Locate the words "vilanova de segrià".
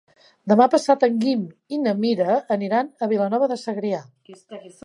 3.15-4.05